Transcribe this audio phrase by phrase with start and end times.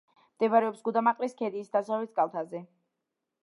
[0.37, 2.67] მდებარეობს გუდამაყრის ქედის დასავლეთ კალთაზე.